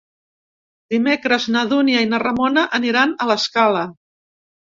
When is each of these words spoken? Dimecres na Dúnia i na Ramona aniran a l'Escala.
Dimecres 0.95 1.45
na 1.55 1.63
Dúnia 1.73 2.01
i 2.07 2.07
na 2.15 2.21
Ramona 2.25 2.65
aniran 2.79 3.15
a 3.15 3.29
l'Escala. 3.35 3.87